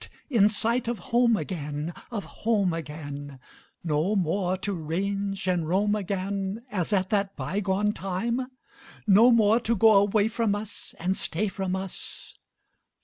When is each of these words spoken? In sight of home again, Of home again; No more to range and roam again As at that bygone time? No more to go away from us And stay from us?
In 0.31 0.49
sight 0.49 0.87
of 0.87 0.97
home 1.13 1.37
again, 1.37 1.93
Of 2.09 2.23
home 2.23 2.73
again; 2.73 3.39
No 3.83 4.15
more 4.15 4.57
to 4.57 4.73
range 4.73 5.47
and 5.47 5.67
roam 5.69 5.93
again 5.93 6.63
As 6.71 6.91
at 6.91 7.11
that 7.11 7.35
bygone 7.35 7.93
time? 7.93 8.47
No 9.05 9.29
more 9.29 9.59
to 9.59 9.75
go 9.75 9.93
away 9.97 10.27
from 10.27 10.55
us 10.55 10.95
And 10.97 11.15
stay 11.15 11.47
from 11.49 11.75
us? 11.75 12.33